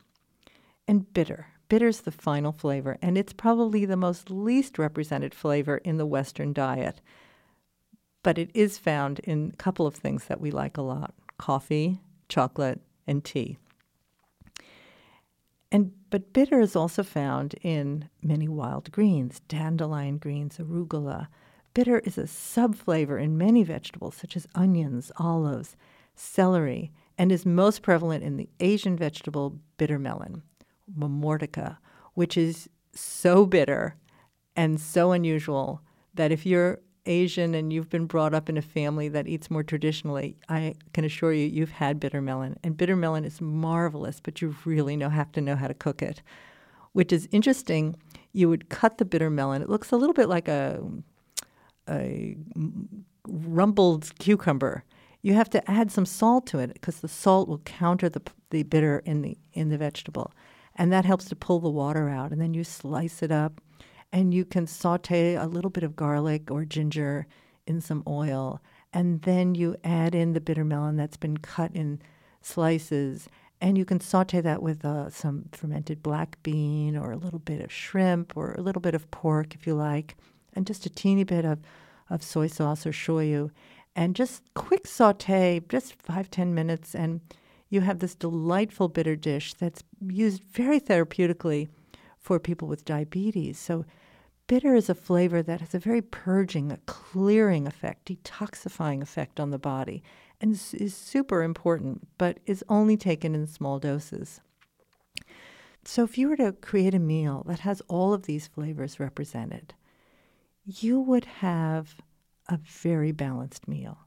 And 0.88 1.12
bitter. 1.14 1.48
Bitter's 1.70 2.02
the 2.02 2.12
final 2.12 2.52
flavor, 2.52 2.98
and 3.02 3.18
it's 3.18 3.34
probably 3.34 3.86
the 3.86 3.98
most 3.98 4.30
least 4.30 4.78
represented 4.78 5.34
flavor 5.34 5.78
in 5.78 5.98
the 5.98 6.06
Western 6.06 6.54
diet. 6.54 7.02
But 8.22 8.38
it 8.38 8.52
is 8.54 8.78
found 8.78 9.20
in 9.20 9.52
a 9.54 9.58
couple 9.58 9.88
of 9.88 9.96
things 9.96 10.26
that 10.26 10.40
we 10.40 10.52
like 10.52 10.78
a 10.78 10.82
lot 10.82 11.14
coffee, 11.38 12.00
chocolate, 12.30 12.80
and 13.08 13.24
tea. 13.24 13.58
And 15.74 15.92
but 16.12 16.34
bitter 16.34 16.60
is 16.60 16.76
also 16.76 17.02
found 17.02 17.56
in 17.64 18.08
many 18.22 18.48
wild 18.48 18.92
greens, 18.92 19.42
dandelion 19.48 20.20
greens, 20.20 20.60
arugula. 20.60 21.28
Bitter 21.74 21.98
is 22.00 22.20
a 22.20 22.24
subflavor 22.24 23.20
in 23.20 23.40
many 23.40 23.64
vegetables 23.64 24.14
such 24.16 24.38
as 24.38 24.48
onions, 24.54 25.12
olives, 25.18 25.76
celery, 26.16 26.92
and 27.18 27.32
is 27.32 27.48
most 27.48 27.82
prevalent 27.82 28.24
in 28.24 28.38
the 28.38 28.48
Asian 28.60 28.96
vegetable 28.96 29.60
bitter 29.78 29.98
melon. 29.98 30.44
Momordica, 30.96 31.78
which 32.14 32.38
is 32.38 32.70
so 32.94 33.48
bitter 33.48 33.96
and 34.56 34.80
so 34.80 35.12
unusual 35.12 35.82
that 36.14 36.32
if 36.32 36.46
you're 36.46 36.82
Asian 37.06 37.54
and 37.54 37.74
you've 37.74 37.90
been 37.90 38.06
brought 38.06 38.34
up 38.34 38.50
in 38.50 38.58
a 38.58 38.62
family 38.62 39.10
that 39.10 39.28
eats 39.28 39.52
more 39.52 39.64
traditionally, 39.64 40.38
I 40.50 40.76
can 40.94 41.04
assure 41.04 41.34
you 41.34 41.46
you've 41.46 41.72
had 41.72 42.00
bitter 42.00 42.22
melon. 42.22 42.58
And 42.64 42.78
bitter 42.78 42.96
melon 42.96 43.26
is 43.26 43.42
marvelous, 43.42 44.20
but 44.22 44.42
you 44.42 44.56
really 44.66 44.96
know 44.96 45.10
have 45.10 45.32
to 45.34 45.42
know 45.42 45.56
how 45.56 45.68
to 45.68 45.74
cook 45.74 46.02
it, 46.02 46.22
which 46.94 47.12
is 47.12 47.28
interesting. 47.32 47.96
You 48.32 48.50
would 48.50 48.70
cut 48.70 48.98
the 48.98 49.06
bitter 49.06 49.30
melon. 49.30 49.62
It 49.62 49.70
looks 49.70 49.92
a 49.92 49.98
little 49.98 50.14
bit 50.14 50.30
like 50.30 50.48
a 50.48 50.82
a 51.90 52.38
rumpled 53.28 54.18
cucumber. 54.20 54.84
You 55.22 55.34
have 55.34 55.50
to 55.52 55.72
add 55.72 55.92
some 55.92 56.06
salt 56.06 56.48
to 56.48 56.60
it 56.60 56.74
because 56.74 57.02
the 57.02 57.08
salt 57.08 57.50
will 57.50 57.60
counter 57.60 58.10
the 58.10 58.22
the 58.50 58.64
bitter 58.64 59.00
in 59.00 59.22
the 59.22 59.38
in 59.54 59.70
the 59.70 59.78
vegetable 59.78 60.32
and 60.76 60.92
that 60.92 61.06
helps 61.06 61.26
to 61.26 61.36
pull 61.36 61.60
the 61.60 61.70
water 61.70 62.10
out. 62.10 62.32
And 62.32 62.42
then 62.42 62.54
you 62.54 62.64
slice 62.64 63.22
it 63.22 63.32
up, 63.32 63.62
and 64.14 64.34
you 64.34 64.46
can 64.46 64.68
saute 64.68 65.34
a 65.34 65.48
little 65.48 65.72
bit 65.72 65.84
of 65.84 65.96
garlic 65.96 66.52
or 66.52 66.64
ginger 66.64 67.26
in 67.66 67.82
some 67.82 68.04
oil, 68.08 68.62
and 68.94 69.24
then 69.24 69.56
you 69.56 69.76
add 69.84 70.14
in 70.14 70.34
the 70.34 70.40
bitter 70.40 70.64
melon 70.64 70.96
that's 70.96 71.18
been 71.18 71.38
cut 71.38 71.76
in 71.76 72.00
slices, 72.42 73.28
and 73.60 73.78
you 73.78 73.86
can 73.86 74.00
saute 74.00 74.40
that 74.40 74.62
with 74.62 74.86
uh, 74.86 75.10
some 75.10 75.46
fermented 75.52 76.04
black 76.04 76.38
bean 76.44 76.96
or 76.96 77.12
a 77.12 77.18
little 77.18 77.40
bit 77.40 77.60
of 77.60 77.72
shrimp 77.72 78.38
or 78.38 78.54
a 78.54 78.62
little 78.62 78.82
bit 78.82 78.94
of 78.94 79.10
pork 79.10 79.56
if 79.56 79.66
you 79.66 79.74
like, 79.74 80.16
and 80.54 80.68
just 80.68 80.86
a 80.86 80.90
teeny 80.90 81.24
bit 81.24 81.44
of, 81.44 81.60
of 82.10 82.22
soy 82.22 82.46
sauce 82.46 82.86
or 82.86 82.92
shoyu, 82.92 83.50
and 83.96 84.16
just 84.16 84.44
quick 84.54 84.86
saute, 84.86 85.60
just 85.70 85.94
five 85.94 86.30
ten 86.30 86.54
minutes, 86.54 86.94
and 86.94 87.22
you 87.70 87.82
have 87.82 87.98
this 87.98 88.14
delightful 88.14 88.90
bitter 88.90 89.16
dish 89.16 89.56
that's 89.56 89.84
used 90.08 90.44
very 90.44 90.80
therapeutically 90.80 91.68
for 92.20 92.40
people 92.40 92.68
with 92.68 92.86
diabetes. 92.86 93.58
So, 93.58 93.86
bitter 94.48 94.76
is 94.76 94.90
a 94.90 94.96
flavor 94.96 95.42
that 95.42 95.62
has 95.62 95.74
a 95.74 95.80
very 95.80 96.02
purging, 96.02 96.72
a 96.72 96.78
clearing 96.86 97.68
effect, 97.68 98.06
detoxifying 98.06 99.02
effect 99.02 99.40
on 99.40 99.52
the 99.52 99.60
body, 99.60 100.04
and 100.42 100.54
is 100.54 100.96
super 100.96 101.44
important, 101.44 102.08
but 102.18 102.40
is 102.46 102.64
only 102.70 102.98
taken 102.98 103.36
in 103.36 103.48
small 103.48 103.80
doses. 103.80 104.42
So, 105.86 106.04
if 106.04 106.18
you 106.18 106.30
were 106.30 106.38
to 106.38 106.54
create 106.54 106.96
a 106.96 107.00
meal 107.00 107.44
that 107.48 107.60
has 107.60 107.82
all 107.88 108.14
of 108.14 108.24
these 108.24 108.48
flavors 108.48 109.00
represented, 109.00 109.74
you 110.66 111.00
would 111.00 111.26
have 111.26 111.96
a 112.48 112.58
very 112.58 113.12
balanced 113.12 113.68
meal 113.68 114.00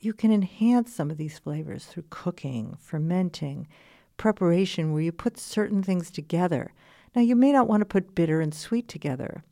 you 0.00 0.14
can 0.14 0.32
enhance 0.32 0.92
some 0.92 1.10
of 1.10 1.18
these 1.18 1.38
flavors 1.38 1.84
through 1.84 2.04
cooking, 2.08 2.76
fermenting, 2.80 3.68
preparation, 4.16 4.92
where 4.92 5.02
you 5.02 5.12
put 5.12 5.38
certain 5.38 5.82
things 5.82 6.10
together. 6.10 6.72
Now, 7.14 7.22
you 7.22 7.36
may 7.36 7.52
not 7.52 7.68
want 7.68 7.82
to 7.82 7.86
put 7.86 8.14
bitter 8.14 8.40
and 8.40 8.54
sweet 8.54 8.88
together. 8.88 9.44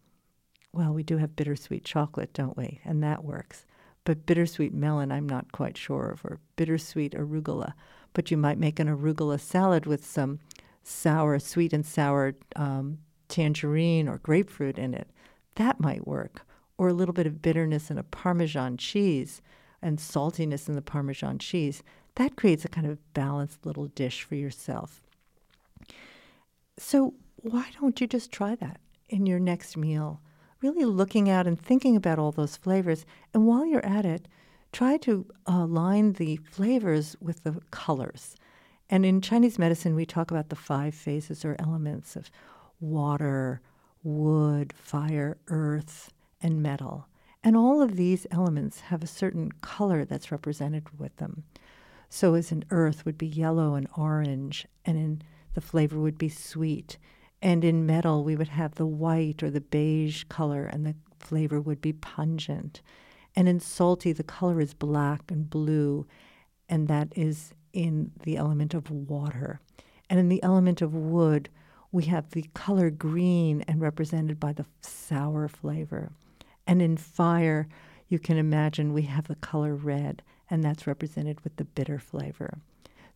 Well, 0.72 0.92
we 0.92 1.02
do 1.02 1.16
have 1.16 1.36
bittersweet 1.36 1.84
chocolate, 1.84 2.32
don't 2.32 2.56
we? 2.56 2.80
And 2.84 3.02
that 3.02 3.24
works. 3.24 3.64
But 4.04 4.26
bittersweet 4.26 4.72
melon, 4.72 5.12
I'm 5.12 5.28
not 5.28 5.52
quite 5.52 5.76
sure 5.76 6.10
of, 6.10 6.24
or 6.24 6.40
bittersweet 6.56 7.14
arugula. 7.14 7.72
But 8.12 8.30
you 8.30 8.36
might 8.36 8.58
make 8.58 8.78
an 8.78 8.88
arugula 8.88 9.40
salad 9.40 9.86
with 9.86 10.06
some 10.06 10.40
sour, 10.82 11.38
sweet 11.38 11.72
and 11.72 11.84
sour 11.84 12.34
um, 12.56 12.98
tangerine 13.28 14.08
or 14.08 14.18
grapefruit 14.18 14.78
in 14.78 14.94
it. 14.94 15.08
That 15.56 15.80
might 15.80 16.06
work. 16.06 16.46
Or 16.76 16.88
a 16.88 16.94
little 16.94 17.12
bit 17.12 17.26
of 17.26 17.42
bitterness 17.42 17.90
in 17.90 17.98
a 17.98 18.02
Parmesan 18.02 18.76
cheese 18.76 19.42
and 19.82 19.98
saltiness 19.98 20.68
in 20.68 20.74
the 20.74 20.82
Parmesan 20.82 21.38
cheese, 21.38 21.82
that 22.16 22.36
creates 22.36 22.64
a 22.64 22.68
kind 22.68 22.86
of 22.86 22.98
balanced 23.14 23.64
little 23.64 23.86
dish 23.86 24.22
for 24.22 24.34
yourself. 24.34 25.02
So, 26.76 27.14
why 27.36 27.66
don't 27.80 28.00
you 28.00 28.06
just 28.06 28.32
try 28.32 28.54
that 28.56 28.80
in 29.08 29.26
your 29.26 29.38
next 29.38 29.76
meal? 29.76 30.20
Really 30.60 30.84
looking 30.84 31.30
out 31.30 31.46
and 31.46 31.60
thinking 31.60 31.94
about 31.96 32.18
all 32.18 32.32
those 32.32 32.56
flavors. 32.56 33.06
And 33.32 33.46
while 33.46 33.64
you're 33.64 33.84
at 33.84 34.04
it, 34.04 34.26
try 34.72 34.96
to 34.98 35.26
uh, 35.46 35.52
align 35.52 36.14
the 36.14 36.36
flavors 36.50 37.16
with 37.20 37.44
the 37.44 37.60
colors. 37.70 38.34
And 38.90 39.04
in 39.04 39.20
Chinese 39.20 39.58
medicine, 39.58 39.94
we 39.94 40.06
talk 40.06 40.30
about 40.30 40.48
the 40.48 40.56
five 40.56 40.94
phases 40.94 41.44
or 41.44 41.56
elements 41.58 42.16
of 42.16 42.30
water, 42.80 43.60
wood, 44.02 44.72
fire, 44.72 45.36
earth, 45.48 46.12
and 46.40 46.62
metal. 46.62 47.06
And 47.44 47.56
all 47.56 47.80
of 47.80 47.96
these 47.96 48.26
elements 48.30 48.80
have 48.80 49.02
a 49.02 49.06
certain 49.06 49.52
color 49.60 50.04
that's 50.04 50.32
represented 50.32 50.98
with 50.98 51.16
them. 51.16 51.44
So, 52.08 52.34
as 52.34 52.50
in 52.50 52.64
earth 52.70 53.04
would 53.04 53.18
be 53.18 53.26
yellow 53.26 53.74
and 53.74 53.86
orange, 53.96 54.66
and 54.84 54.96
in 54.96 55.22
the 55.54 55.60
flavor 55.60 55.98
would 55.98 56.18
be 56.18 56.30
sweet. 56.30 56.96
And 57.40 57.64
in 57.64 57.86
metal, 57.86 58.24
we 58.24 58.36
would 58.36 58.48
have 58.48 58.74
the 58.74 58.86
white 58.86 59.42
or 59.42 59.50
the 59.50 59.60
beige 59.60 60.24
color, 60.24 60.64
and 60.64 60.84
the 60.84 60.94
flavor 61.20 61.60
would 61.60 61.80
be 61.80 61.92
pungent. 61.92 62.82
And 63.36 63.48
in 63.48 63.60
salty, 63.60 64.12
the 64.12 64.24
color 64.24 64.60
is 64.60 64.74
black 64.74 65.30
and 65.30 65.48
blue, 65.48 66.06
and 66.68 66.88
that 66.88 67.12
is 67.14 67.54
in 67.72 68.10
the 68.22 68.36
element 68.36 68.74
of 68.74 68.90
water. 68.90 69.60
And 70.10 70.18
in 70.18 70.28
the 70.28 70.42
element 70.42 70.82
of 70.82 70.94
wood, 70.94 71.48
we 71.92 72.04
have 72.04 72.30
the 72.30 72.46
color 72.54 72.90
green 72.90 73.62
and 73.68 73.80
represented 73.80 74.40
by 74.40 74.52
the 74.52 74.66
sour 74.80 75.48
flavor. 75.48 76.10
And 76.66 76.82
in 76.82 76.96
fire, 76.96 77.68
you 78.08 78.18
can 78.18 78.36
imagine 78.36 78.92
we 78.92 79.02
have 79.02 79.28
the 79.28 79.36
color 79.36 79.74
red, 79.74 80.22
and 80.50 80.64
that's 80.64 80.86
represented 80.86 81.40
with 81.42 81.56
the 81.56 81.64
bitter 81.64 81.98
flavor. 81.98 82.58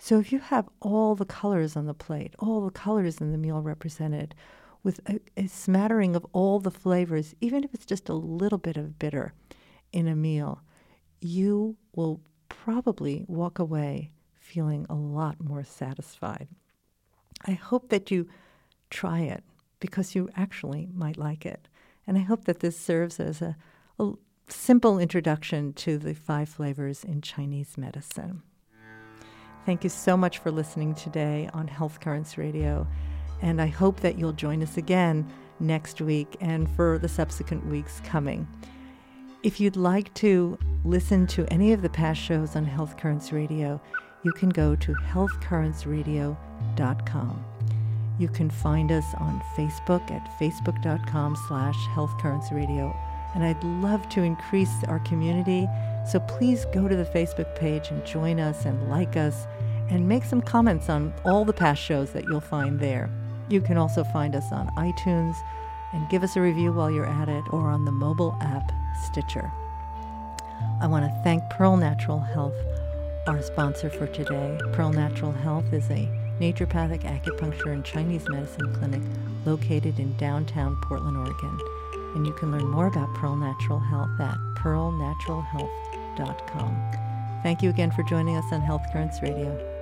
So 0.05 0.19
if 0.19 0.33
you 0.33 0.41
have 0.41 0.69
all 0.81 1.15
the 1.15 1.25
colors 1.25 1.77
on 1.77 1.87
the 1.87 1.95
plate, 1.95 2.35
all 2.41 2.65
the 2.65 2.73
colors 2.73 3.21
in 3.21 3.31
the 3.31 3.39
meal 3.39 3.63
represented, 3.63 4.35
with 4.83 4.99
a, 5.09 5.21
a, 5.37 5.47
smattering 5.47 6.17
of 6.17 6.27
all 6.33 6.59
the 6.59 6.73
flavors, 6.73 7.37
even 7.41 7.63
if 7.63 7.73
it's 7.73 7.87
just 7.87 8.09
a 8.09 8.15
little 8.15 8.59
bit 8.59 8.77
of 8.77 8.99
bitter 8.99 9.33
in 9.93 10.09
a 10.09 10.17
meal, 10.17 10.61
you 11.21 11.77
will 11.95 12.21
probably 12.49 13.25
walk 13.29 13.61
away 13.61 14.11
feeling 14.35 14.87
a 14.91 14.95
lot 14.97 15.41
more 15.41 15.63
satisfied. 15.63 16.49
I 17.47 17.53
hope 17.53 17.91
that 17.91 18.11
you 18.11 18.27
try 18.91 19.21
it 19.21 19.45
because 19.79 20.17
you 20.17 20.29
actually 20.35 20.89
might 20.93 21.17
like 21.17 21.47
it. 21.47 21.69
And 22.09 22.19
I 22.19 22.23
hope 22.23 22.47
that 22.47 22.59
this 22.59 22.77
serves 22.77 23.21
as 23.21 23.41
a, 23.41 23.57
a 24.01 24.15
simple 24.49 24.99
introduction 24.99 25.73
to 25.75 25.97
the 25.97 26.13
five 26.13 26.49
flavors 26.49 27.05
in 27.05 27.21
Chinese 27.21 27.79
medicine. 27.79 28.43
Thank 29.64 29.85
you 29.85 29.90
so 29.90 30.16
much 30.16 30.38
for 30.38 30.50
listening 30.50 30.95
today 30.95 31.49
on 31.54 31.69
Health 31.69 32.00
Currents 32.00 32.37
Radio. 32.37 32.85
And 33.40 33.62
I 33.62 33.66
hope 33.66 34.00
that 34.00 34.19
you'll 34.19 34.33
join 34.33 34.61
us 34.62 34.76
again 34.76 35.31
next 35.61 36.00
week 36.00 36.37
and 36.40 36.69
for 36.71 36.99
the 36.99 37.09
subsequent 37.09 37.64
weeks 37.66 38.00
coming. 38.04 38.49
If 39.42 39.61
you'd 39.61 39.76
like 39.76 40.12
to 40.14 40.59
listen 40.85 41.28
to 41.28 41.47
any 41.52 41.73
of 41.73 41.83
the 41.83 41.88
past 41.88 42.21
shows 42.21 42.57
on 42.57 42.64
Health 42.64 42.97
Currents 42.97 43.33
Radio, 43.33 43.81
you 44.25 44.33
can 44.33 44.49
go 44.49 44.75
to 44.76 44.95
healthcurrentsradio.com. 44.95 47.45
You 48.19 48.28
can 48.28 48.50
find 48.50 48.92
us 48.92 49.07
on 49.19 49.40
Facebook 49.57 50.11
at 50.11 50.28
facebook.com 50.38 51.37
slash 51.49 51.76
healthcurrentsradio. 51.88 52.95
And 53.35 53.45
I'd 53.45 53.62
love 53.65 54.09
to 54.11 54.23
increase 54.23 54.85
our 54.89 54.99
community, 55.01 55.67
so 56.11 56.21
please 56.21 56.67
go 56.67 56.89
to 56.89 56.97
the 56.97 57.05
Facebook 57.05 57.55
page 57.57 57.91
and 57.91 58.05
join 58.05 58.39
us 58.39 58.67
and 58.67 58.91
like 58.91 59.17
us 59.17 59.47
and 59.89 60.09
make 60.09 60.25
some 60.25 60.43
comments 60.43 60.89
on 60.89 61.12
all 61.25 61.45
the 61.45 61.53
past 61.53 61.83
shows 61.83 62.12
that 62.12 62.25
you'll 62.25 62.41
find 62.41 62.79
there. 62.79 63.11
You 63.49 63.61
can 63.61 63.77
also 63.77 64.05
find 64.05 64.35
us 64.35 64.53
on 64.53 64.69
iTunes 64.77 65.37
and 65.93 66.09
give 66.09 66.23
us 66.23 66.37
a 66.37 66.41
review 66.41 66.73
while 66.73 66.91
you're 66.91 67.07
at 67.07 67.29
it 67.29 67.45
or 67.51 67.69
on 67.69 67.85
the 67.85 67.93
mobile 67.93 68.37
app 68.41 68.73
Stitcher. 69.05 69.51
I 70.81 70.87
want 70.87 71.05
to 71.05 71.21
thank 71.23 71.43
Pearl 71.51 71.77
Natural 71.77 72.21
Health, 72.21 72.55
our 73.27 73.43
sponsor 73.43 73.91
for 73.91 74.07
today. 74.07 74.59
Pearl 74.73 74.93
Natural 74.93 75.33
Health 75.33 75.73
is 75.73 75.89
a 75.91 76.09
naturopathic 76.41 77.03
acupuncture 77.03 77.73
and 77.73 77.85
Chinese 77.85 78.29
medicine 78.29 78.75
clinic 78.75 79.03
located 79.45 79.99
in 79.99 80.17
downtown 80.17 80.77
Portland, 80.83 81.17
Oregon. 81.17 81.59
And 82.14 82.26
you 82.26 82.33
can 82.33 82.50
learn 82.52 82.69
more 82.69 82.87
about 82.87 83.12
Pearl 83.14 83.37
Natural 83.37 83.81
Health 83.81 84.21
at 84.21 84.38
pearlnaturalhealth.com. 84.57 86.92
Thank 87.42 87.62
you 87.62 87.71
again 87.71 87.90
for 87.90 88.02
joining 88.02 88.37
us 88.37 88.45
on 88.52 88.61
Health 88.61 88.83
Currents 88.92 89.23
Radio. 89.23 89.73